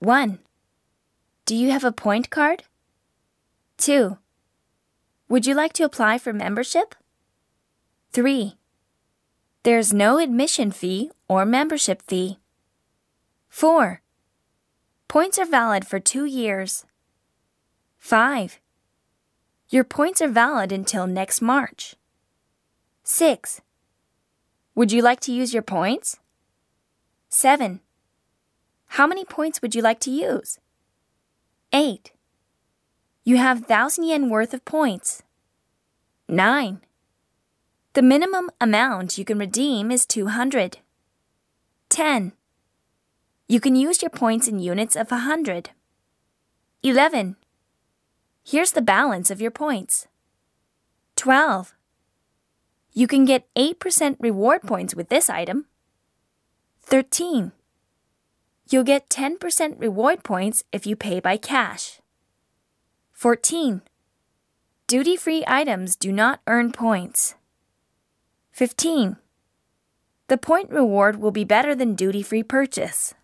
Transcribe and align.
1. 0.00 0.38
Do 1.46 1.56
you 1.56 1.70
have 1.70 1.84
a 1.84 1.92
point 1.92 2.28
card? 2.28 2.64
2. 3.78 4.18
Would 5.28 5.46
you 5.46 5.54
like 5.54 5.72
to 5.74 5.84
apply 5.84 6.18
for 6.18 6.32
membership? 6.32 6.94
3. 8.12 8.56
There's 9.62 9.94
no 9.94 10.18
admission 10.18 10.70
fee 10.70 11.10
or 11.28 11.46
membership 11.46 12.02
fee. 12.02 12.38
4. 13.48 14.02
Points 15.08 15.38
are 15.38 15.46
valid 15.46 15.86
for 15.86 15.98
two 15.98 16.26
years. 16.26 16.84
5. 17.98 18.60
Your 19.70 19.84
points 19.84 20.20
are 20.20 20.28
valid 20.28 20.72
until 20.72 21.06
next 21.06 21.40
March. 21.40 21.94
6. 23.02 23.62
Would 24.74 24.92
you 24.92 25.00
like 25.00 25.20
to 25.20 25.32
use 25.32 25.54
your 25.54 25.62
points? 25.62 26.18
7. 27.30 27.80
How 28.96 29.06
many 29.06 29.26
points 29.26 29.60
would 29.60 29.74
you 29.74 29.82
like 29.82 30.00
to 30.00 30.10
use? 30.10 30.58
8. 31.70 32.12
You 33.24 33.36
have 33.36 33.68
1000 33.68 34.04
yen 34.04 34.30
worth 34.30 34.54
of 34.54 34.64
points. 34.64 35.22
9. 36.30 36.80
The 37.92 38.00
minimum 38.00 38.48
amount 38.58 39.18
you 39.18 39.24
can 39.26 39.38
redeem 39.38 39.90
is 39.90 40.06
200. 40.06 40.78
10. 41.90 42.32
You 43.46 43.60
can 43.60 43.76
use 43.76 44.00
your 44.00 44.08
points 44.08 44.48
in 44.48 44.60
units 44.60 44.96
of 44.96 45.10
100. 45.10 45.72
11. 46.82 47.36
Here's 48.46 48.72
the 48.72 48.80
balance 48.80 49.30
of 49.30 49.42
your 49.42 49.50
points. 49.50 50.08
12. 51.16 51.74
You 52.94 53.06
can 53.06 53.26
get 53.26 53.46
8% 53.54 54.16
reward 54.20 54.62
points 54.62 54.94
with 54.94 55.10
this 55.10 55.28
item. 55.28 55.66
13. 56.80 57.52
You'll 58.68 58.84
get 58.84 59.08
10% 59.08 59.80
reward 59.80 60.24
points 60.24 60.64
if 60.72 60.86
you 60.86 60.96
pay 60.96 61.20
by 61.20 61.36
cash. 61.36 62.00
14. 63.12 63.82
Duty 64.88 65.16
free 65.16 65.44
items 65.46 65.94
do 65.94 66.10
not 66.10 66.40
earn 66.46 66.72
points. 66.72 67.36
15. 68.50 69.16
The 70.28 70.36
point 70.36 70.70
reward 70.70 71.20
will 71.20 71.30
be 71.30 71.44
better 71.44 71.74
than 71.76 71.94
duty 71.94 72.22
free 72.22 72.42
purchase. 72.42 73.14